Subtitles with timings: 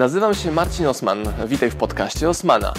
[0.00, 1.32] Nazywam się Marcin Osman.
[1.46, 2.74] Witaj w podcaście Osmana.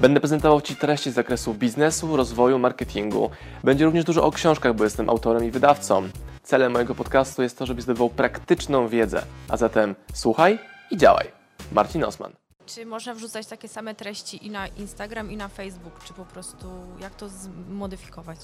[0.00, 3.30] Będę prezentował Ci treści z zakresu biznesu, rozwoju, marketingu.
[3.64, 6.08] Będzie również dużo o książkach, bo jestem autorem i wydawcą.
[6.42, 9.22] Celem mojego podcastu jest to, żebyś zdobywał praktyczną wiedzę.
[9.48, 10.58] A zatem słuchaj
[10.90, 11.26] i działaj.
[11.72, 12.32] Marcin Osman.
[12.66, 16.04] Czy można wrzucać takie same treści i na Instagram, i na Facebook?
[16.04, 16.66] Czy po prostu
[17.00, 18.38] jak to zmodyfikować?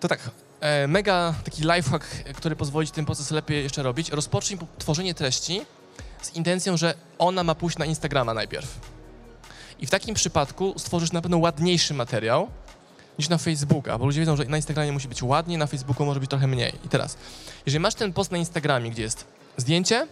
[0.00, 0.20] To tak,
[0.60, 4.10] e, mega taki lifehack, który pozwoli Ci ten proces lepiej jeszcze robić.
[4.10, 5.60] Rozpocznij po- tworzenie treści
[6.22, 8.80] z intencją, że ona ma pójść na Instagrama najpierw.
[9.80, 12.48] I w takim przypadku stworzysz na pewno ładniejszy materiał
[13.18, 16.20] niż na Facebooka, bo ludzie wiedzą, że na Instagramie musi być ładniej, na Facebooku może
[16.20, 16.72] być trochę mniej.
[16.84, 17.16] I teraz,
[17.66, 19.24] jeżeli masz ten post na Instagramie, gdzie jest
[19.56, 20.06] zdjęcie,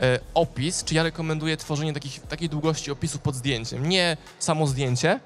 [0.00, 5.20] e, opis, czy ja rekomenduję tworzenie takich, takiej długości opisów pod zdjęciem, nie samo zdjęcie,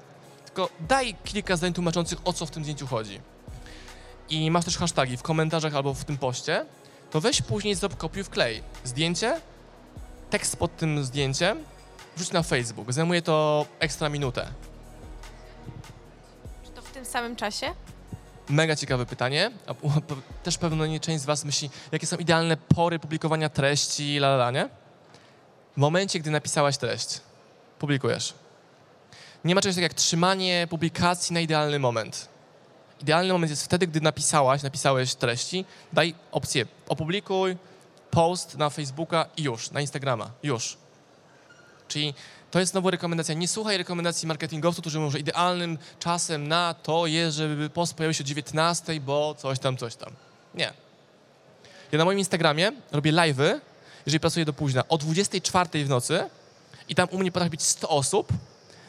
[0.45, 3.19] tylko daj kilka zdań tłumaczących, o co w tym zdjęciu chodzi
[4.29, 6.65] i masz też hasztagi w komentarzach albo w tym poście,
[7.11, 8.63] to weź później zrób kopiuj wklej.
[8.83, 9.41] Zdjęcie,
[10.29, 11.63] tekst pod tym zdjęciem,
[12.15, 12.93] wrzuć na Facebook.
[12.93, 14.47] Zajmuje to ekstra minutę.
[16.65, 17.73] Czy to w tym samym czasie?
[18.49, 19.51] Mega ciekawe pytanie.
[20.43, 24.35] Też pewno nie część z Was myśli, jakie są idealne pory publikowania treści, la, la,
[24.35, 24.69] la, nie?
[25.73, 27.21] W momencie, gdy napisałaś treść,
[27.79, 28.33] publikujesz.
[29.45, 32.29] Nie ma czegoś takiego jak trzymanie publikacji na idealny moment.
[33.01, 37.57] Idealny moment jest wtedy, gdy napisałaś, napisałeś treści, daj opcję opublikuj,
[38.15, 40.77] post na Facebooka i już, na Instagrama, już.
[41.87, 42.13] Czyli
[42.51, 43.35] to jest znowu rekomendacja.
[43.35, 48.13] Nie słuchaj rekomendacji marketingowców, którzy mówią, że idealnym czasem na to jest, żeby post pojawił
[48.13, 50.13] się o 19, bo coś tam, coś tam.
[50.53, 50.73] Nie.
[51.91, 53.59] Ja na moim Instagramie robię live'y,
[54.05, 56.29] jeżeli pracuję do późna, o 24 w nocy
[56.89, 58.27] i tam u mnie potrafi być 100 osób,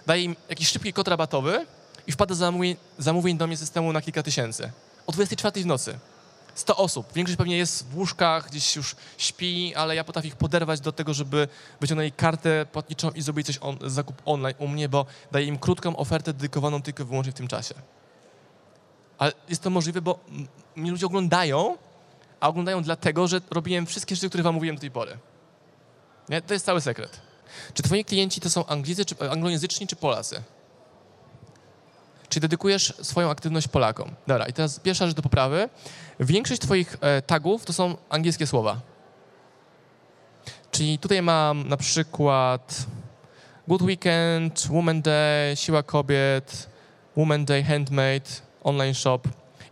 [0.06, 1.66] daję im jakiś szybki kod rabatowy
[2.06, 4.70] i wpada zamówień, zamówień do mnie systemu na kilka tysięcy.
[5.06, 5.98] O 24 w nocy.
[6.56, 7.12] 100 osób.
[7.14, 11.14] Większość pewnie jest w łóżkach, gdzieś już śpi, ale ja potrafię ich poderwać do tego,
[11.14, 11.48] żeby
[11.80, 15.96] wyciągnęli kartę płatniczą i zrobili coś on, zakup online u mnie, bo daję im krótką
[15.96, 17.74] ofertę dedykowaną tylko i wyłącznie w tym czasie.
[19.18, 20.19] Ale jest to możliwe, bo
[20.76, 21.76] mnie ludzie oglądają,
[22.41, 25.19] a oglądają dlatego, że robiłem wszystkie rzeczy, które wam mówiłem do tej pory.
[26.28, 26.42] Nie?
[26.42, 27.20] To jest cały sekret.
[27.75, 30.42] Czy twoi klienci to są Anglicy, czy, anglojęzyczni, czy Polacy?
[32.36, 34.10] Czy dedykujesz swoją aktywność Polakom?
[34.26, 35.69] Dobra, i teraz pierwsza rzecz do poprawy.
[36.20, 38.80] Większość twoich e, tagów to są angielskie słowa.
[40.70, 42.86] Czyli tutaj mam na przykład
[43.69, 46.69] Good Weekend, Woman Day, Siła Kobiet,
[47.16, 48.30] Woman Day, Handmade,
[48.64, 49.20] Online Shop.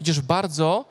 [0.00, 0.84] Idziesz bardzo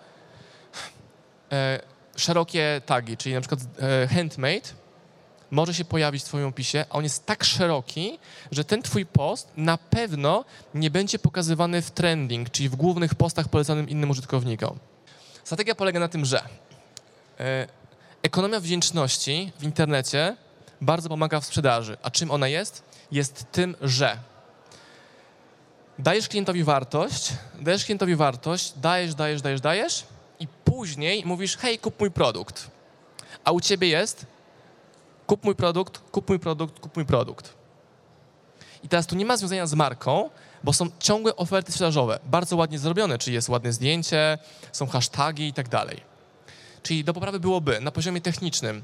[1.51, 1.79] e,
[2.15, 4.69] szerokie tagi, czyli na przykład e, Handmade
[5.53, 8.19] może się pojawić w twoim opisie, a on jest tak szeroki,
[8.51, 13.47] że ten twój post na pewno nie będzie pokazywany w trending, czyli w głównych postach
[13.47, 14.79] polecanym innym użytkownikom.
[15.43, 16.41] Strategia polega na tym, że
[17.39, 17.67] e,
[18.23, 20.35] ekonomia wdzięczności w internecie
[20.81, 21.97] bardzo pomaga w sprzedaży.
[22.03, 22.83] A czym ona jest?
[23.11, 24.17] Jest tym, że
[25.99, 30.03] dajesz klientowi wartość, dajesz klientowi wartość, dajesz, dajesz, dajesz, dajesz
[30.39, 32.67] i później mówisz, hej, kup mój produkt.
[33.43, 34.32] A u ciebie jest
[35.27, 37.53] kup mój produkt, kup mój produkt, kup mój produkt.
[38.83, 40.29] I teraz tu nie ma związania z marką,
[40.63, 44.37] bo są ciągłe oferty sprzedażowe, bardzo ładnie zrobione, czyli jest ładne zdjęcie,
[44.71, 46.01] są hasztagi i tak dalej.
[46.83, 48.83] Czyli do poprawy byłoby na poziomie technicznym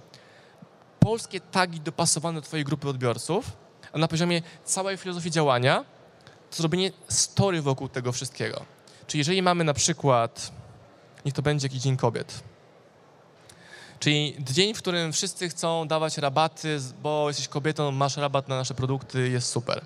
[1.00, 3.52] polskie tagi dopasowane do twojej grupy odbiorców,
[3.94, 5.86] a na poziomie całej filozofii działania
[6.52, 8.66] to zrobienie story wokół tego wszystkiego.
[9.08, 10.52] Czyli jeżeli mamy na przykład,
[11.26, 12.44] niech to będzie jakiś Dzień Kobiet,
[14.00, 18.74] Czyli dzień, w którym wszyscy chcą dawać rabaty, bo jesteś kobietą, masz rabat na nasze
[18.74, 19.82] produkty, jest super.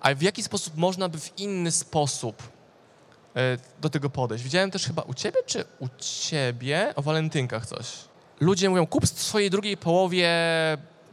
[0.00, 2.42] A w jaki sposób można by w inny sposób
[3.36, 4.44] e, do tego podejść?
[4.44, 7.86] Widziałem też chyba u ciebie, czy u ciebie o walentynkach coś.
[8.40, 10.30] Ludzie mówią, kup swojej drugiej połowie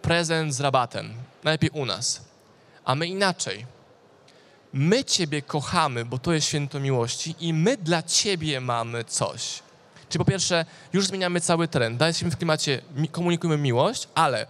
[0.01, 1.13] prezent z rabatem.
[1.43, 2.21] Najlepiej u nas.
[2.85, 3.65] A my inaczej.
[4.73, 9.64] My ciebie kochamy, bo to jest święto miłości i my dla ciebie mamy coś.
[10.15, 11.97] Czyli po pierwsze, już zmieniamy cały trend.
[11.97, 12.81] Dajemy w klimacie,
[13.11, 14.47] komunikujemy miłość, ale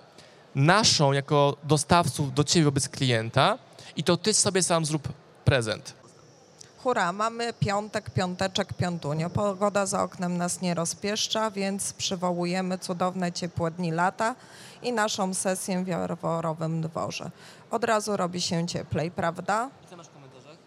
[0.56, 3.58] naszą jako dostawców do ciebie wobec klienta
[3.96, 5.08] i to ty sobie sam zrób
[5.46, 5.94] prezent.
[6.78, 9.29] Hurra, mamy piątek, piąteczek, piątunio.
[9.29, 14.35] Pogoda za oknem nas nie rozpieszcza, więc przywołujemy cudowne, ciepłe dni lata
[14.82, 17.32] i naszą sesję w Jaworowym Dworze.
[17.72, 19.70] Od razu robi się cieplej, prawda?
[19.90, 20.58] Co masz w komentarzach?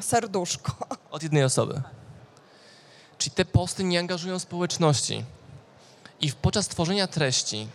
[0.00, 0.86] Serduszko.
[1.10, 1.82] Od jednej osoby.
[3.18, 5.24] Czyli te posty nie angażują społeczności.
[6.20, 7.68] I podczas tworzenia treści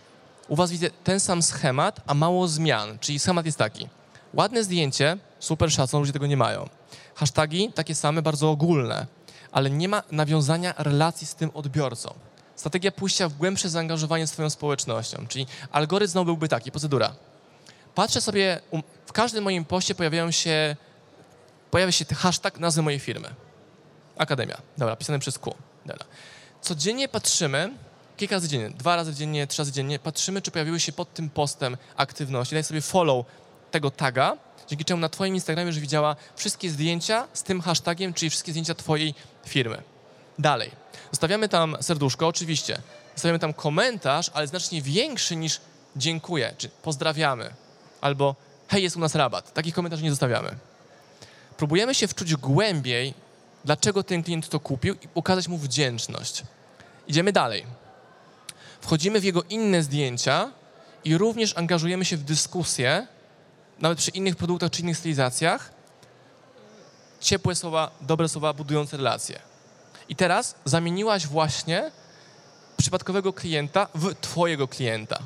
[0.48, 2.98] u was widzę ten sam schemat, a mało zmian.
[2.98, 3.88] Czyli schemat jest taki.
[4.34, 6.68] Ładne zdjęcie, super szacun, ludzie tego nie mają.
[7.14, 9.06] Hasztagi takie same, bardzo ogólne,
[9.52, 12.14] ale nie ma nawiązania relacji z tym odbiorcą.
[12.56, 17.14] strategia pójścia w głębsze zaangażowanie swoją społecznością, czyli algorytm byłby taki, procedura.
[17.94, 20.76] Patrzę sobie, um, w każdym moim poście pojawiają się,
[21.72, 23.34] pojawia się hashtag nazwy mojej firmy.
[24.18, 25.54] Akademia, dobra, pisane przez Q.
[25.86, 26.04] Dobra.
[26.60, 27.72] Codziennie patrzymy,
[28.16, 31.30] kilka razy dziennie, dwa razy dziennie, trzy razy dziennie, patrzymy, czy pojawiły się pod tym
[31.30, 32.54] postem aktywności.
[32.54, 33.26] Daj sobie follow
[33.70, 34.36] tego taga,
[34.68, 38.74] dzięki czemu na Twoim Instagramie już widziała wszystkie zdjęcia z tym hashtagiem, czyli wszystkie zdjęcia
[38.74, 39.14] Twojej
[39.46, 39.82] firmy.
[40.38, 40.70] Dalej.
[41.10, 42.78] Zostawiamy tam serduszko, oczywiście.
[43.14, 45.60] Zostawiamy tam komentarz, ale znacznie większy niż
[45.96, 47.54] dziękuję, czy pozdrawiamy,
[48.00, 48.36] albo
[48.68, 49.52] hej, jest u nas rabat.
[49.52, 50.56] Takich komentarzy nie zostawiamy.
[51.62, 53.14] Próbujemy się wczuć głębiej,
[53.64, 56.42] dlaczego ten klient to kupił i pokazać mu wdzięczność.
[57.08, 57.66] Idziemy dalej.
[58.80, 60.52] Wchodzimy w jego inne zdjęcia
[61.04, 63.06] i również angażujemy się w dyskusję,
[63.80, 65.72] nawet przy innych produktach czy innych stylizacjach.
[67.20, 69.40] Ciepłe słowa, dobre słowa, budujące relacje.
[70.08, 71.90] I teraz zamieniłaś właśnie
[72.76, 75.18] przypadkowego klienta w twojego klienta.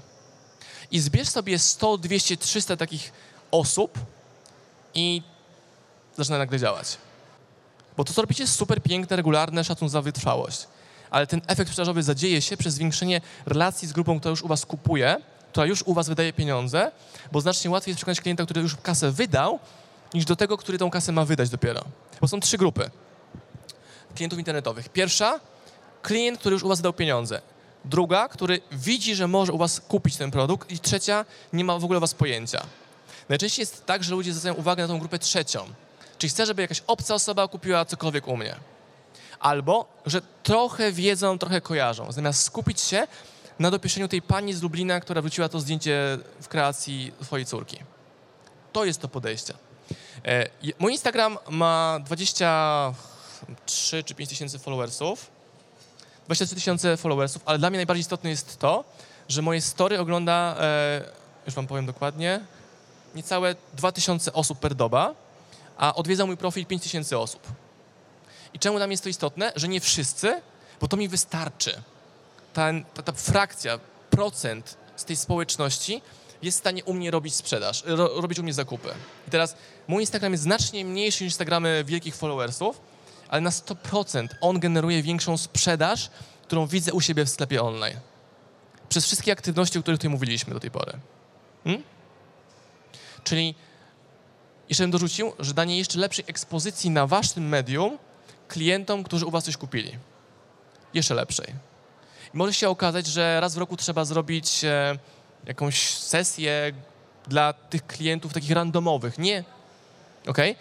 [0.90, 3.12] I zbierz sobie 100, 200, 300 takich
[3.50, 3.98] osób
[4.94, 5.22] i
[6.16, 6.98] zaczyna nagle działać.
[7.96, 10.66] Bo to, co robicie, jest super piękne, regularne, szacun za wytrwałość.
[11.10, 14.66] Ale ten efekt sprzedażowy zadzieje się przez zwiększenie relacji z grupą, która już u was
[14.66, 15.16] kupuje,
[15.52, 16.92] która już u was wydaje pieniądze,
[17.32, 19.58] bo znacznie łatwiej jest przekonać klienta, który już kasę wydał,
[20.14, 21.84] niż do tego, który tą kasę ma wydać dopiero.
[22.20, 22.90] Bo są trzy grupy
[24.16, 24.88] klientów internetowych.
[24.88, 25.40] Pierwsza,
[26.02, 27.42] klient, który już u was wydał pieniądze.
[27.84, 30.70] Druga, który widzi, że może u was kupić ten produkt.
[30.70, 32.66] I trzecia, nie ma w ogóle o was pojęcia.
[33.28, 35.66] Najczęściej jest tak, że ludzie zwracają uwagę na tą grupę trzecią.
[36.18, 38.56] Czyli chcę, żeby jakaś obca osoba kupiła cokolwiek u mnie.
[39.40, 42.12] Albo, że trochę wiedzą, trochę kojarzą.
[42.12, 43.06] Zamiast skupić się
[43.58, 47.78] na dopieszeniu tej pani z Lublina, która wróciła to zdjęcie w kreacji swojej córki.
[48.72, 49.54] To jest to podejście.
[50.24, 50.48] E,
[50.78, 55.30] Mój Instagram ma 23 czy 5 tysięcy followersów.
[56.26, 58.84] 23 tysiące followersów, ale dla mnie najbardziej istotne jest to,
[59.28, 61.04] że moje story ogląda, e,
[61.46, 62.40] już wam powiem dokładnie,
[63.14, 65.14] niecałe 2000 osób per doba,
[65.76, 67.42] a odwiedza mój profil 5000 osób.
[68.54, 69.52] I czemu mnie jest to istotne?
[69.56, 70.42] Że nie wszyscy,
[70.80, 71.82] bo to mi wystarczy.
[72.52, 73.78] Ta, ta, ta frakcja,
[74.10, 76.02] procent z tej społeczności
[76.42, 78.88] jest w stanie u mnie robić sprzedaż, ro, robić u mnie zakupy.
[79.28, 79.56] I teraz
[79.88, 82.80] mój Instagram jest znacznie mniejszy niż Instagramy wielkich followersów,
[83.28, 86.10] ale na 100% on generuje większą sprzedaż,
[86.42, 88.00] którą widzę u siebie w sklepie online.
[88.88, 90.92] Przez wszystkie aktywności, o których tutaj mówiliśmy do tej pory.
[91.64, 91.82] Hmm?
[93.24, 93.54] Czyli
[94.68, 97.98] jeszcze bym dorzucił, że danie jeszcze lepszej ekspozycji na waszym medium
[98.48, 99.98] klientom, którzy u was coś kupili.
[100.94, 101.46] Jeszcze lepszej.
[102.34, 104.98] I może się okazać, że raz w roku trzeba zrobić e,
[105.46, 106.72] jakąś sesję
[107.28, 109.18] dla tych klientów takich randomowych.
[109.18, 109.44] Nie.
[110.26, 110.56] Okej?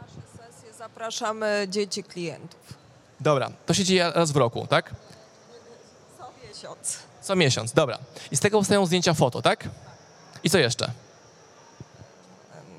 [0.00, 2.60] nasze sesje zapraszamy dzieci klientów.
[3.20, 3.50] Dobra.
[3.66, 4.94] To się dzieje raz w roku, tak?
[6.18, 6.98] Co miesiąc.
[7.20, 7.98] Co miesiąc, dobra.
[8.30, 9.68] I z tego powstają zdjęcia foto, tak?
[10.44, 10.90] I co jeszcze?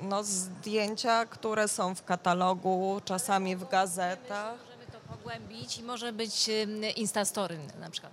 [0.09, 4.57] No, zdjęcia, które są w katalogu, czasami w gazetach.
[4.65, 6.49] Możemy to pogłębić i może być
[6.95, 8.11] Instastory na przykład.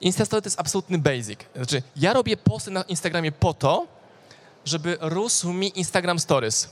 [0.00, 1.40] Instastory to jest absolutny basic.
[1.56, 3.86] Znaczy, ja robię posty na Instagramie po to,
[4.64, 6.68] żeby rósł mi Instagram Stories.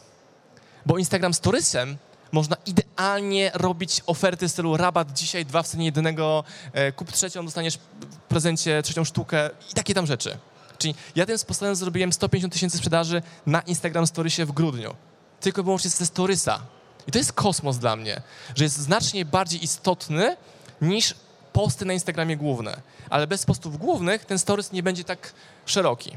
[0.86, 1.96] Bo Instagram Storiesem
[2.32, 7.44] można idealnie robić oferty w stylu rabat dzisiaj, dwa w cenie jednego, e, kup trzecią,
[7.44, 10.38] dostaniesz w prezencie trzecią sztukę i takie tam rzeczy.
[10.80, 14.94] Czyli ja tym sposobem zrobiłem 150 tysięcy sprzedaży na Instagram Storiesie w grudniu.
[15.40, 16.60] Tylko i wyłącznie ze Storiesa.
[17.06, 18.22] I to jest kosmos dla mnie,
[18.54, 20.36] że jest znacznie bardziej istotny
[20.80, 21.14] niż
[21.52, 22.80] posty na Instagramie główne.
[23.10, 25.32] Ale bez postów głównych ten Stories nie będzie tak
[25.66, 26.12] szeroki.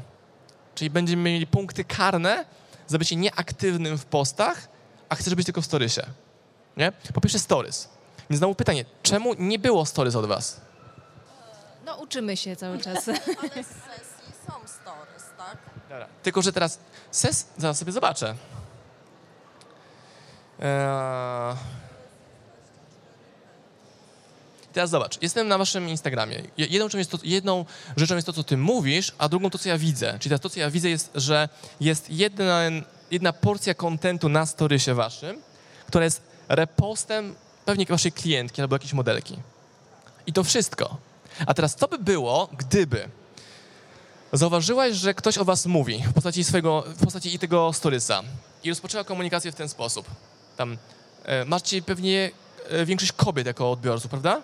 [0.74, 2.44] Czyli będziemy mieli punkty karne
[2.86, 4.68] za bycie nieaktywnym w postach,
[5.08, 6.02] a chcesz być tylko w Storiesie.
[6.76, 6.92] Nie?
[7.14, 7.88] Po pierwsze Stories.
[8.30, 10.60] Więc znowu pytanie, czemu nie było Stories od was?
[11.86, 13.06] No uczymy się cały czas.
[14.66, 15.56] Są stories, tak?
[15.88, 16.06] Dobra.
[16.22, 16.78] Tylko, że teraz
[17.10, 18.34] ses, zaraz sobie zobaczę.
[20.60, 21.56] Eee...
[24.72, 26.42] Teraz zobacz, jestem na waszym Instagramie.
[26.56, 27.64] Je- Jedną rzeczą, jest to, jedną
[27.96, 30.12] rzeczą jest to, co ty mówisz, a drugą to, co ja widzę.
[30.18, 31.48] Czyli teraz to, co ja widzę jest, że
[31.80, 32.60] jest jedna,
[33.10, 35.42] jedna porcja kontentu na storysie waszym,
[35.86, 39.38] która jest repostem pewnie waszej klientki albo jakiejś modelki.
[40.26, 40.96] I to wszystko.
[41.46, 43.08] A teraz co by było, gdyby
[44.34, 48.22] Zauważyłaś, że ktoś o was mówi w postaci swojego, w postaci i tego storysa
[48.64, 50.06] i rozpoczęła komunikację w ten sposób.
[50.56, 50.78] Tam
[51.24, 52.30] e, macie pewnie
[52.70, 54.42] e, większość kobiet jako odbiorców, prawda?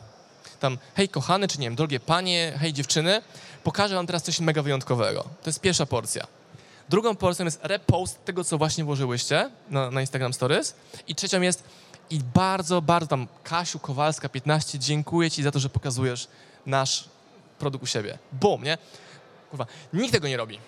[0.61, 3.23] Tam, hej kochany, czy nie wiem, drogie panie, hej dziewczyny,
[3.64, 5.23] pokażę wam teraz coś mega wyjątkowego.
[5.23, 6.26] To jest pierwsza porcja.
[6.88, 10.75] Drugą porcją jest repost tego, co właśnie włożyłyście na, na Instagram Stories.
[11.09, 11.64] I trzecią jest
[12.11, 16.28] i bardzo, bardzo tam Kasiu Kowalska 15, dziękuję ci za to, że pokazujesz
[16.66, 17.04] nasz
[17.59, 18.18] produkt u siebie.
[18.32, 18.78] Bum, nie?
[19.50, 20.59] Kurwa, nikt tego nie robi.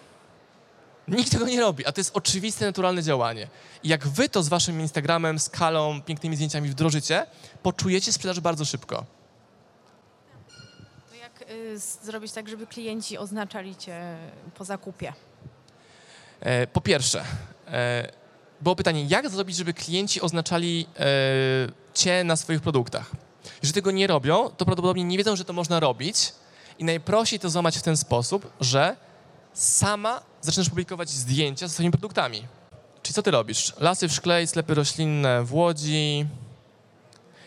[1.09, 3.49] Nikt tego nie robi, a to jest oczywiste, naturalne działanie.
[3.83, 7.27] I jak wy to z waszym Instagramem, skalą, pięknymi zdjęciami wdrożycie,
[7.63, 9.05] poczujecie sprzedaż bardzo szybko.
[11.11, 14.17] To jak y, zrobić tak, żeby klienci oznaczali cię
[14.55, 15.13] po zakupie?
[16.41, 17.25] E, po pierwsze,
[17.69, 18.13] e,
[18.61, 21.05] było pytanie, jak zrobić, żeby klienci oznaczali e,
[21.95, 23.11] cię na swoich produktach?
[23.63, 26.33] Jeżeli tego nie robią, to prawdopodobnie nie wiedzą, że to można robić
[26.79, 28.97] i najprościej to złamać w ten sposób, że
[29.53, 32.47] sama zaczynasz publikować zdjęcia ze swoimi produktami.
[33.03, 33.73] Czyli co ty robisz?
[33.81, 36.27] Lasy w szkle i sklepy roślinne w Łodzi.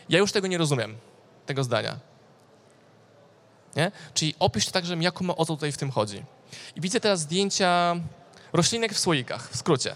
[0.08, 0.96] Ja już tego nie rozumiem,
[1.46, 1.98] tego zdania.
[3.76, 3.92] Nie?
[4.14, 6.24] Czyli opisz to tak, żebym o co tutaj w tym chodzi.
[6.76, 7.96] I widzę teraz zdjęcia
[8.52, 9.94] roślinek w słoikach, w skrócie.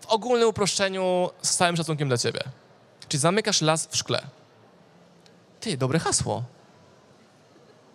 [0.00, 2.40] W ogólnym uproszczeniu z całym szacunkiem dla ciebie.
[3.08, 4.22] Czyli zamykasz las w szkle.
[5.60, 6.44] Ty, dobre hasło.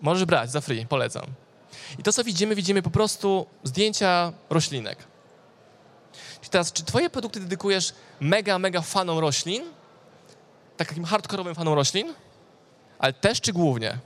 [0.02, 1.26] Możesz brać za free, polecam.
[2.00, 4.98] I to, co widzimy, widzimy po prostu zdjęcia roślinek.
[6.42, 9.64] Czyli teraz, czy twoje produkty dedykujesz mega, mega fanom roślin?
[10.78, 12.14] Tak Takim hardkorowym fanom roślin?
[13.00, 13.98] Ale też czy głównie?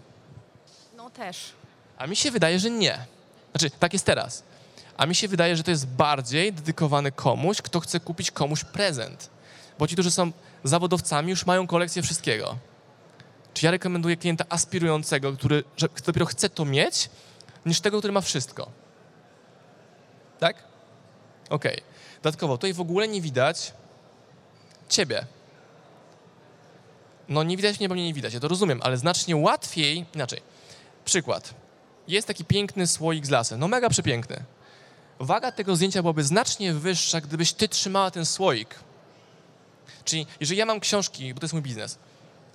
[0.98, 1.54] No też.
[1.98, 3.06] A mi się wydaje, że nie.
[3.52, 4.44] Znaczy, tak jest teraz.
[4.98, 9.30] A mi się wydaje, że to jest bardziej dedykowane komuś, kto chce kupić komuś prezent.
[9.80, 10.32] Bo ci, którzy są
[10.64, 12.58] zawodowcami, już mają kolekcję wszystkiego.
[13.54, 17.10] Czy ja rekomenduję klienta aspirującego, który że dopiero chce to mieć,
[17.66, 18.72] niż tego, który ma wszystko?
[20.40, 20.64] Tak?
[21.50, 21.82] Okej.
[22.24, 23.74] Dodatkowo, tutaj w ogóle nie widać
[24.90, 25.26] ciebie.
[27.30, 30.42] No nie widać mnie, bo mnie nie widać, ja to rozumiem, ale znacznie łatwiej, inaczej.
[31.06, 31.54] Przykład.
[32.08, 34.44] Jest taki piękny słoik z lasem, no mega przepiękny.
[35.20, 38.76] Waga tego zdjęcia byłaby znacznie wyższa, gdybyś ty trzymała ten słoik.
[40.06, 41.98] Czyli jeżeli ja mam książki, bo to jest mój biznes,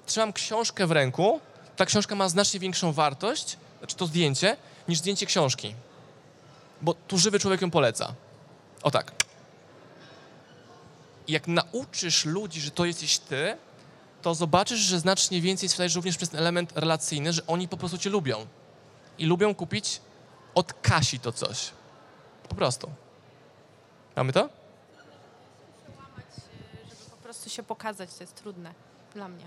[0.06, 1.40] trzymam książkę w ręku,
[1.76, 4.56] ta książka ma znacznie większą wartość, znaczy to zdjęcie,
[4.88, 5.74] niż zdjęcie książki.
[6.82, 8.14] Bo tu żywy człowiek ją poleca.
[8.82, 9.12] O tak.
[11.28, 13.56] Jak nauczysz ludzi, że to jesteś ty,
[14.22, 17.98] to zobaczysz, że znacznie więcej sprzedajesz również przez ten element relacyjny, że oni po prostu
[17.98, 18.46] cię lubią.
[19.18, 20.00] I lubią kupić
[20.54, 21.70] od Kasi to coś.
[22.48, 22.90] Po prostu.
[24.16, 24.48] Mamy to?
[26.88, 28.74] Żeby po prostu się pokazać, to jest trudne
[29.14, 29.44] dla mnie.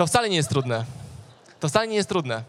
[0.00, 0.84] To wcale nie jest trudne.
[1.60, 2.44] To wcale nie jest trudne.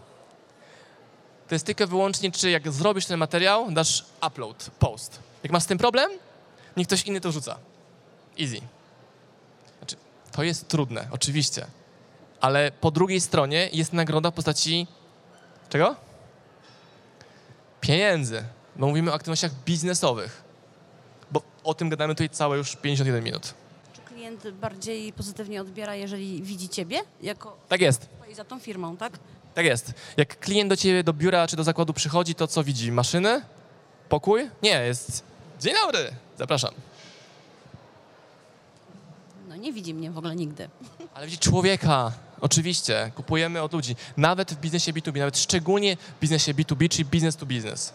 [1.48, 5.20] To jest tylko wyłącznie, czy jak zrobisz ten materiał, dasz upload, post.
[5.43, 6.12] Jak masz z tym problem,
[6.77, 7.58] niech ktoś inny to rzuca.
[8.39, 8.62] Easy.
[9.77, 9.96] Znaczy,
[10.31, 11.65] to jest trudne, oczywiście.
[12.41, 14.88] Ale po drugiej stronie jest nagroda w postaci
[15.70, 15.96] czego?
[17.81, 18.43] Pieniędzy.
[18.75, 20.43] Bo mówimy o aktywnościach biznesowych.
[21.31, 23.60] Bo o tym gadamy tutaj całe już 51 minut.
[24.39, 28.09] Klient bardziej pozytywnie odbiera, jeżeli widzi ciebie jako Tak jest.
[28.35, 29.13] za tą firmą, tak?
[29.55, 29.93] Tak jest.
[30.17, 32.91] Jak klient do ciebie, do biura czy do zakładu przychodzi, to co widzi?
[32.91, 33.41] Maszyny?
[34.09, 34.50] Pokój?
[34.63, 35.23] Nie, jest.
[35.59, 36.71] Dzień dobry, zapraszam.
[39.50, 40.69] No nie widzi mnie w ogóle nigdy.
[41.13, 42.11] Ale widzi człowieka.
[42.41, 43.95] Oczywiście, kupujemy od ludzi.
[44.17, 47.93] Nawet w biznesie B2B, nawet szczególnie w biznesie B2B, czyli business to business.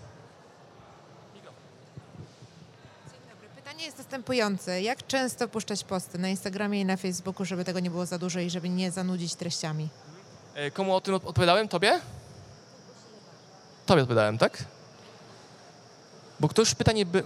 [4.07, 4.83] Następujące.
[4.83, 8.41] Jak często puszczać posty na Instagramie i na Facebooku, żeby tego nie było za dużo
[8.41, 9.89] i żeby nie zanudzić treściami?
[10.55, 11.69] E, Komu o tym odpowiadałem?
[11.69, 12.01] Tobie?
[13.87, 14.65] Tobie odpowiadałem, tak?
[16.41, 17.23] Bo ktoś pytanie by...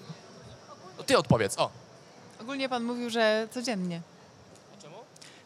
[0.99, 1.71] No Ty odpowiedz, o.
[2.41, 4.01] Ogólnie pan mówił, że codziennie.
[4.83, 4.97] Czemu?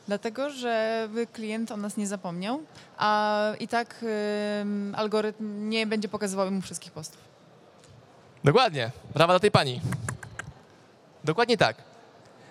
[0.07, 2.61] Dlatego, żeby klient o nas nie zapomniał,
[2.99, 4.05] a i tak
[4.61, 7.21] ym, algorytm nie będzie pokazywał mu wszystkich postów.
[8.45, 8.91] Dokładnie.
[9.15, 9.81] Brawa dla tej pani.
[11.25, 11.77] Dokładnie tak.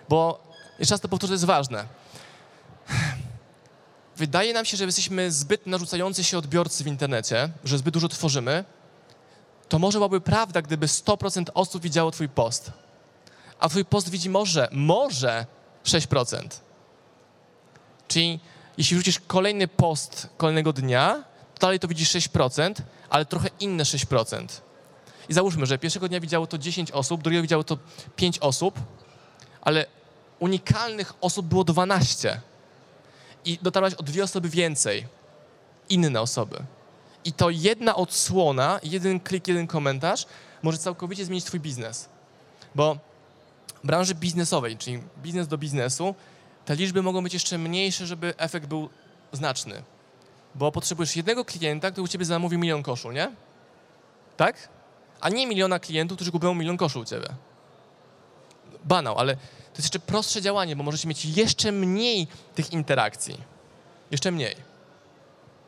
[0.08, 0.44] Bo,
[0.78, 1.84] jeszcze raz to powtórzę, to jest ważne.
[4.16, 8.64] Wydaje nam się, że jesteśmy zbyt narzucający się odbiorcy w internecie, że zbyt dużo tworzymy.
[9.68, 12.72] To może byłaby prawda, gdyby 100% osób widziało twój post.
[13.60, 15.46] A twój post widzi może, może
[15.84, 16.48] 6%.
[18.08, 18.40] Czyli
[18.78, 22.74] jeśli wrzucisz kolejny post kolejnego dnia, to dalej to widzisz 6%,
[23.10, 24.46] ale trochę inne 6%.
[25.28, 27.78] I załóżmy, że pierwszego dnia widziało to 10 osób, drugiego widziało to
[28.16, 28.80] 5 osób,
[29.60, 29.86] ale
[30.38, 32.40] unikalnych osób było 12.
[33.44, 35.06] I dotarłaś o dwie osoby więcej.
[35.88, 36.64] Inne osoby.
[37.24, 40.26] I to jedna odsłona, jeden klik, jeden komentarz
[40.62, 42.08] może całkowicie zmienić twój biznes.
[42.74, 42.96] Bo
[43.82, 46.14] w branży biznesowej, czyli biznes do biznesu,
[46.64, 48.88] te liczby mogą być jeszcze mniejsze, żeby efekt był
[49.32, 49.82] znaczny.
[50.54, 53.32] Bo potrzebujesz jednego klienta, który u ciebie zamówi milion koszul, nie?
[54.36, 54.68] Tak?
[55.24, 57.28] A nie miliona klientów, którzy kupują milion koszul u ciebie.
[58.84, 63.40] Banał, ale to jest jeszcze prostsze działanie, bo możecie mieć jeszcze mniej tych interakcji.
[64.10, 64.56] Jeszcze mniej.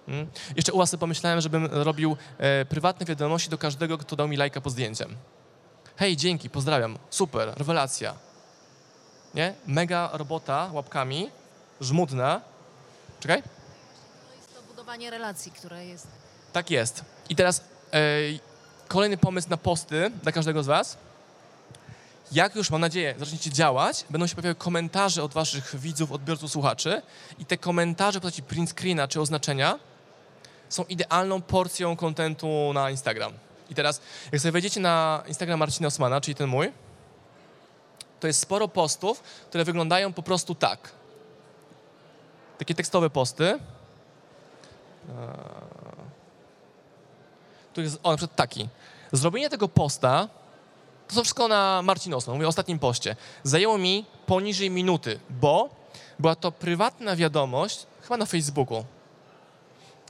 [0.08, 0.26] Mm.
[0.56, 4.60] Jeszcze u was pomyślałem, żebym robił e, prywatne wiadomości do każdego, kto dał mi lajka
[4.60, 5.16] pod zdjęciem.
[5.96, 8.14] Hej, dzięki, pozdrawiam, super, rewelacja.
[9.34, 9.54] Nie?
[9.66, 11.30] Mega robota łapkami,
[11.80, 12.40] żmudna.
[13.20, 13.42] Czekaj.
[13.42, 16.06] To jest to budowanie relacji, które jest.
[16.52, 17.04] Tak jest.
[17.28, 17.60] I teraz
[17.92, 18.00] e,
[18.88, 20.96] kolejny pomysł na posty dla każdego z Was.
[22.32, 27.02] Jak już, mam nadzieję, zaczniecie działać, będą się pojawiały komentarze od Waszych widzów, odbiorców, słuchaczy
[27.38, 29.78] i te komentarze w postaci print screena czy oznaczenia
[30.68, 33.32] są idealną porcją kontentu na Instagram.
[33.70, 34.00] I teraz,
[34.32, 36.72] jak sobie wejdziecie na Instagram Marcina Osmana, czyli ten mój,
[38.20, 40.92] to jest sporo postów, które wyglądają po prostu tak.
[42.58, 43.58] Takie tekstowe posty.
[47.76, 48.68] Tu jest, o, na przykład taki.
[49.12, 50.28] Zrobienie tego posta,
[51.08, 55.68] to są wszystko na Marcin mówię o ostatnim poście, zajęło mi poniżej minuty, bo
[56.18, 58.84] była to prywatna wiadomość, chyba na Facebooku,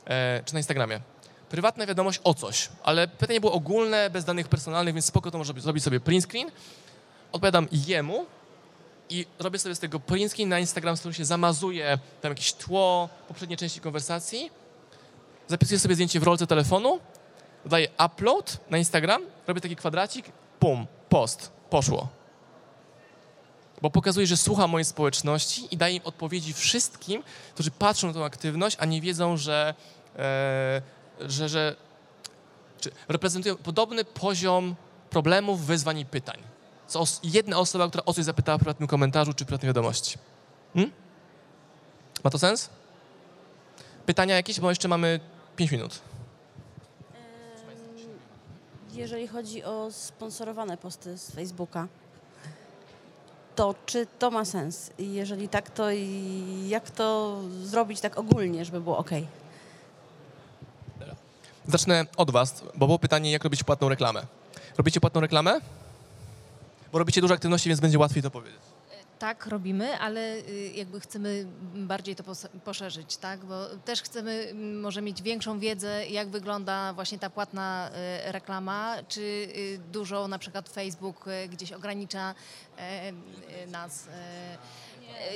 [0.05, 1.01] e, czy na Instagramie.
[1.49, 5.53] Prywatna wiadomość o coś, ale pytanie było ogólne, bez danych personalnych, więc spoko to może
[5.57, 6.51] zrobić sobie print screen.
[7.33, 8.27] Odpowiadam jemu
[9.11, 13.09] i robię sobie z tego print na Instagram, z którym się zamazuje tam jakieś tło
[13.29, 14.51] poprzedniej części konwersacji.
[15.49, 17.01] Zapisuję sobie zdjęcie w rolce telefonu,
[17.67, 20.27] dodaję upload na Instagram, robię taki kwadracik,
[20.61, 22.09] pum, post, poszło.
[23.83, 27.23] Bo pokazuje, że słucha mojej społeczności i daje im odpowiedzi wszystkim,
[27.55, 29.75] którzy patrzą na tą aktywność, a nie wiedzą, że,
[30.17, 30.83] e,
[31.21, 31.77] że, że
[33.09, 34.75] reprezentują podobny poziom
[35.11, 36.37] problemów, wyzwań i pytań.
[36.87, 40.19] Co os- jedna osoba, która o coś zapytała w prywatnym komentarzu czy prywatnej wiadomości.
[40.75, 40.93] Hmm?
[42.25, 42.71] Ma to sens?
[44.07, 44.61] Pytania jakieś?
[44.61, 45.21] Bo jeszcze mamy
[45.57, 46.01] 5 minut.
[48.97, 51.89] Jeżeli chodzi o sponsorowane posty z Facebooka,
[53.57, 54.91] to czy to ma sens?
[54.99, 55.87] Jeżeli tak, to
[56.67, 59.11] jak to zrobić tak ogólnie, żeby było ok?
[61.69, 64.27] Zacznę od Was, bo było pytanie, jak robić płatną reklamę.
[64.79, 65.61] Robicie płatną reklamę?
[66.93, 68.76] Bo robicie dużo aktywności, więc będzie łatwiej to powiedzieć.
[69.19, 73.45] Tak, robimy, ale y, jakby chcemy bardziej to pos- poszerzyć, tak?
[73.45, 77.91] Bo też chcemy może mieć większą wiedzę, jak wygląda właśnie ta płatna
[78.29, 82.35] y, reklama, czy y, dużo na przykład Facebook gdzieś ogranicza
[82.77, 83.13] e,
[83.67, 84.09] nas.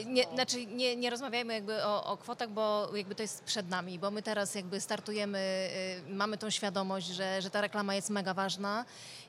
[0.06, 3.98] Nie, znaczy nie, nie rozmawiajmy jakby o, o kwotach, bo jakby to jest przed nami,
[3.98, 5.70] bo my teraz jakby startujemy,
[6.09, 8.85] y, mamy tą świadomość, że, że ta reklama jest mega ważna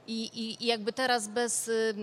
[0.07, 1.95] i, i, i jakby teraz bez y,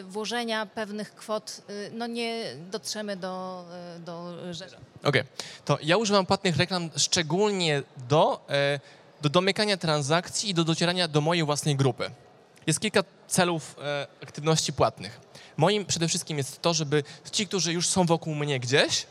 [0.00, 3.64] y, włożenia pewnych kwot y, no nie dotrzemy do,
[3.96, 4.76] y, do rzeczy.
[5.04, 5.22] Okej,
[5.64, 8.80] to ja używam płatnych reklam szczególnie do, e,
[9.22, 12.10] do domykania transakcji i do docierania do mojej własnej grupy.
[12.66, 15.20] Jest kilka celów e, aktywności płatnych.
[15.56, 19.06] Moim przede wszystkim jest to, żeby ci, którzy już są wokół mnie gdzieś,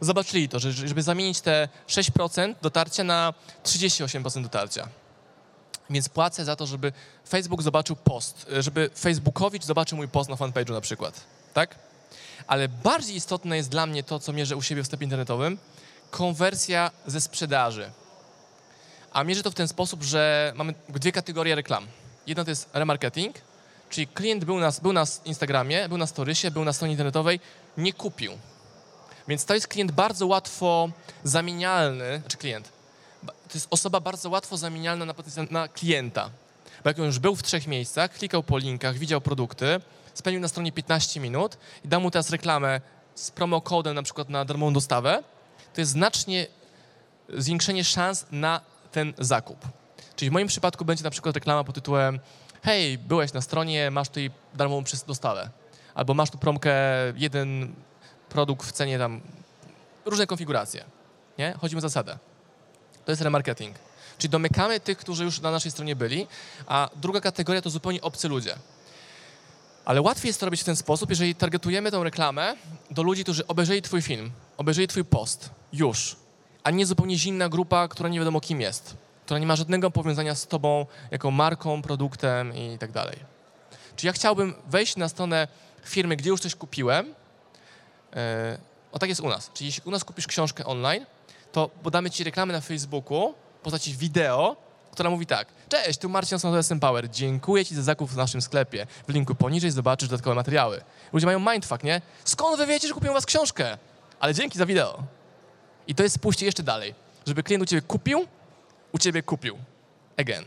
[0.00, 4.88] zobaczyli to, że- żeby zamienić te 6% dotarcia na 38% dotarcia.
[5.90, 6.92] Więc płacę za to, żeby
[7.28, 11.20] Facebook zobaczył post, żeby Facebookowicz zobaczył mój post na fanpage'u na przykład,
[11.54, 11.74] tak?
[12.46, 15.58] Ale bardziej istotne jest dla mnie to, co mierzę u siebie w sklepie internetowym,
[16.10, 17.90] konwersja ze sprzedaży.
[19.12, 21.86] A mierzę to w ten sposób, że mamy dwie kategorie reklam.
[22.26, 23.36] Jedna to jest remarketing,
[23.90, 27.40] czyli klient był na, był na Instagramie, był na Storysie, był na stronie internetowej,
[27.76, 28.32] nie kupił.
[29.28, 30.90] Więc to jest klient bardzo łatwo
[31.24, 32.68] zamienialny, czy klient,
[33.22, 35.14] ba- to jest osoba bardzo łatwo zamienialna na,
[35.50, 36.30] na klienta.
[36.84, 39.80] Bo jak on już był w trzech miejscach, klikał po linkach, widział produkty,
[40.14, 42.80] spędził na stronie 15 minut i dam mu teraz reklamę
[43.14, 45.22] z promokodem na przykład na darmową dostawę,
[45.74, 46.46] to jest znacznie
[47.28, 48.60] zwiększenie szans na
[48.92, 49.58] ten zakup.
[50.16, 52.20] Czyli w moim przypadku będzie na przykład reklama pod tytułem
[52.62, 55.50] hej, byłeś na stronie, masz tutaj darmową dostawę.
[55.94, 56.72] Albo masz tu promkę,
[57.16, 57.74] jeden
[58.28, 59.20] produkt w cenie tam,
[60.04, 60.84] różne konfiguracje.
[61.38, 61.54] Nie?
[61.60, 62.18] Chodzi o zasadę.
[63.04, 63.76] To jest remarketing.
[64.18, 66.26] Czyli domykamy tych, którzy już na naszej stronie byli,
[66.66, 68.54] a druga kategoria to zupełnie obcy ludzie.
[69.84, 72.56] Ale łatwiej jest to robić w ten sposób, jeżeli targetujemy tą reklamę
[72.90, 76.16] do ludzi, którzy obejrzeli Twój film, obejrzeli Twój post już,
[76.64, 78.96] a nie zupełnie zimna grupa, która nie wiadomo kim jest,
[79.30, 83.16] która nie ma żadnego powiązania z Tobą jako marką, produktem i tak dalej.
[83.96, 85.48] Czyli ja chciałbym wejść na stronę
[85.84, 87.14] firmy, gdzie już coś kupiłem.
[88.16, 88.58] e,
[88.92, 89.50] O tak jest u nas.
[89.54, 91.06] Czyli jeśli u nas kupisz książkę online,
[91.52, 94.56] to podamy Ci reklamę na Facebooku postaci wideo,
[94.92, 95.48] która mówi tak.
[95.68, 97.10] Cześć, tu Marcin z SM Power.
[97.10, 98.86] Dziękuję Ci za zakup w naszym sklepie.
[99.08, 100.80] W linku poniżej zobaczysz dodatkowe materiały.
[101.12, 102.02] Ludzie mają mindfuck, nie?
[102.24, 103.78] Skąd wy wiecie, że kupiłem u was książkę?
[104.20, 105.02] Ale dzięki za wideo.
[105.86, 106.94] I to jest pójście jeszcze dalej.
[107.26, 108.26] Żeby klient u Ciebie kupił,
[108.92, 109.58] u Ciebie kupił.
[110.16, 110.44] Again.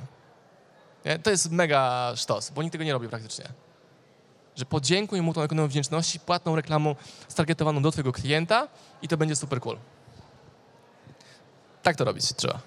[1.06, 1.19] Nie?
[1.19, 3.45] To jest mega sztos, bo nikt tego nie robi praktycznie.
[4.56, 6.95] Że podziękuj mu tą ekonomią wdzięczności płatną reklamą
[7.27, 8.67] stargetowaną do Twojego klienta
[9.01, 9.77] i to będzie super cool.
[11.84, 12.60] Tak to robić trzeba.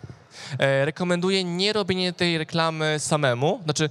[0.59, 3.61] E, rekomenduję nie robienie tej reklamy samemu.
[3.65, 3.91] Znaczy,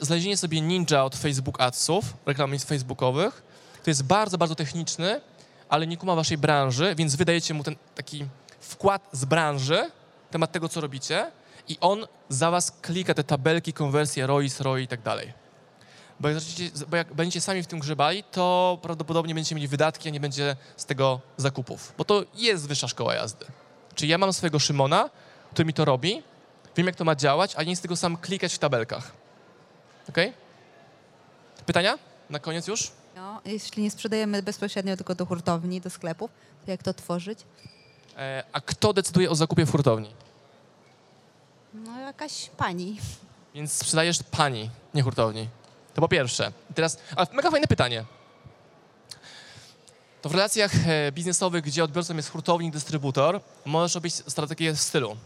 [0.00, 3.42] znalezienie, sobie ninja od Facebook Adsów, reklam facebookowych,
[3.84, 5.20] to jest bardzo, bardzo techniczny,
[5.68, 8.26] ale nie kuma waszej branży, więc wydajecie mu ten taki
[8.60, 9.90] wkład z branży,
[10.36, 11.32] temat tego, co robicie
[11.68, 15.32] i on za was klika te tabelki, konwersje, ROIS, ROI i tak dalej.
[16.20, 16.42] Bo jak,
[16.88, 20.56] bo jak będziecie sami w tym grzebali, to prawdopodobnie będziecie mieli wydatki, a nie będzie
[20.76, 23.46] z tego zakupów, bo to jest wyższa szkoła jazdy.
[23.94, 25.10] Czyli ja mam swojego Szymona,
[25.50, 26.22] który mi to robi,
[26.76, 29.12] wiem jak to ma działać, a nie jest tego sam klikać w tabelkach.
[30.08, 30.18] Ok?
[31.66, 31.98] Pytania?
[32.30, 32.90] Na koniec już?
[33.16, 36.30] No, jeśli nie sprzedajemy bezpośrednio tylko do hurtowni, do sklepów,
[36.64, 37.38] to jak to tworzyć?
[38.16, 40.25] E, a kto decyduje o zakupie w hurtowni?
[41.84, 42.96] No jakaś pani.
[43.54, 45.48] Więc sprzedajesz pani, nie hurtowni.
[45.94, 46.52] To po pierwsze.
[46.74, 48.04] Teraz, ale mega fajne pytanie.
[50.22, 55.16] To w relacjach e, biznesowych, gdzie odbiorcą jest hurtownik, dystrybutor, możesz robić strategię w stylu.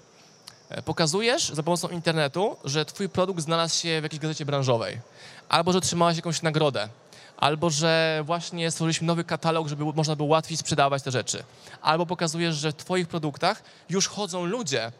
[0.68, 5.00] E, Pokazujesz za pomocą internetu, że twój produkt znalazł się w jakiejś gazecie branżowej,
[5.48, 6.88] albo że otrzymałeś jakąś nagrodę,
[7.36, 11.44] albo że właśnie stworzyliśmy nowy katalog, żeby można było łatwiej sprzedawać te rzeczy.
[11.82, 14.92] Albo pokazujesz, że w twoich produktach już chodzą ludzie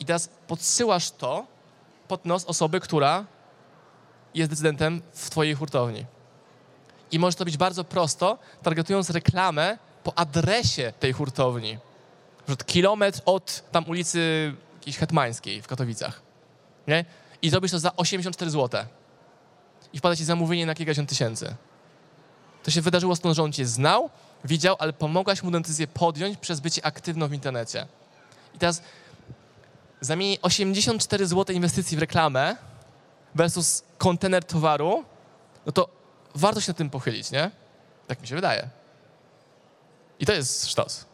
[0.00, 1.46] i teraz podsyłasz to
[2.08, 3.24] pod nos osoby, która
[4.34, 6.06] jest decydentem w twojej hurtowni.
[7.12, 11.78] I może to być bardzo prosto, targetując reklamę po adresie tej hurtowni.
[12.36, 16.22] Przykład kilometr od tam ulicy jakiejś Hetmańskiej w Katowicach.
[16.86, 17.04] Nie?
[17.42, 18.84] I zrobisz to za 84 zł.
[19.92, 21.54] I wpada ci zamówienie na kilkadziesiąt tysięcy.
[22.62, 24.10] To się wydarzyło stąd, że on cię znał,
[24.44, 27.86] widział, ale pomogłaś mu decyzję podjąć przez bycie aktywną w internecie.
[28.54, 28.82] I teraz
[30.00, 32.56] zamieni 84 zł inwestycji w reklamę
[33.34, 35.04] versus kontener towaru,
[35.66, 35.88] no to
[36.34, 37.50] warto się nad tym pochylić, nie?
[38.06, 38.68] Tak mi się wydaje.
[40.20, 41.04] I to jest sztos.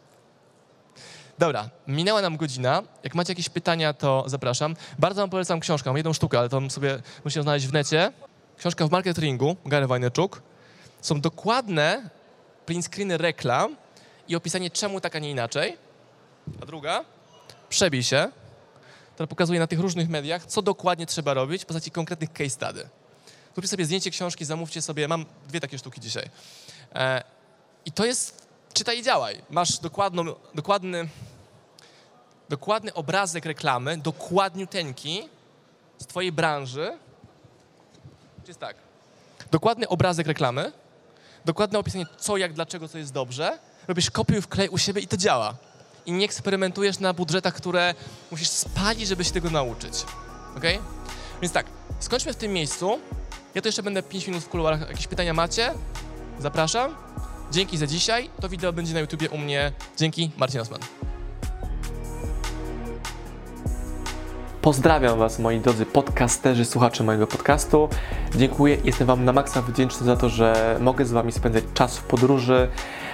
[1.39, 2.83] Dobra, minęła nam godzina.
[3.03, 4.75] Jak macie jakieś pytania, to zapraszam.
[4.99, 5.89] Bardzo wam polecam książkę.
[5.89, 8.11] Mam jedną sztukę, ale to sobie musicie znaleźć w necie.
[8.57, 10.41] Książka w marketingu, Gary Vaynerchuk.
[11.01, 12.09] Są dokładne
[12.65, 13.75] print screeny reklam
[14.27, 15.77] i opisanie czemu tak, a nie inaczej.
[16.61, 17.05] A druga,
[17.69, 18.31] przebij się,
[19.21, 22.89] która pokazuje na tych różnych mediach, co dokładnie trzeba robić w postaci konkretnych case study.
[23.53, 26.29] Zróbcie sobie zdjęcie książki, zamówcie sobie, mam dwie takie sztuki dzisiaj.
[26.95, 27.23] E,
[27.85, 29.41] I to jest, czytaj i działaj.
[29.49, 31.07] Masz dokładną, dokładny,
[32.49, 35.29] dokładny obrazek reklamy, dokładniuteńki
[35.97, 36.97] z twojej branży.
[38.43, 38.75] Czy jest tak?
[39.51, 40.71] Dokładny obrazek reklamy,
[41.45, 43.59] dokładne opisanie co, jak, dlaczego, co jest dobrze.
[43.87, 45.55] Robisz kopiuj, wklej u siebie i to działa.
[46.05, 47.95] I nie eksperymentujesz na budżetach, które
[48.31, 49.93] musisz spalić, żeby się tego nauczyć.
[50.57, 50.63] Ok?
[51.41, 51.65] Więc tak,
[51.99, 52.99] skończmy w tym miejscu.
[53.55, 54.89] Ja to jeszcze będę 5 minut w kuluarach.
[54.89, 55.73] Jakieś pytania macie?
[56.39, 56.95] Zapraszam.
[57.51, 58.29] Dzięki za dzisiaj.
[58.41, 59.71] To wideo będzie na YouTubie u mnie.
[59.97, 60.79] Dzięki, Marcin Osman.
[64.61, 67.89] Pozdrawiam Was, moi drodzy podcasterzy, słuchacze mojego podcastu.
[68.35, 72.03] Dziękuję, jestem Wam na maksa wdzięczny za to, że mogę z Wami spędzać czas w
[72.03, 72.67] podróży,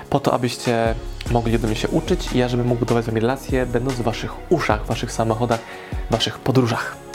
[0.10, 0.96] po to, abyście
[1.32, 4.02] mogli ode mnie się uczyć i ja, żebym mógł budować z Wami relacje, będąc w
[4.02, 5.60] Waszych uszach, Waszych samochodach,
[6.12, 7.07] Waszych podróżach.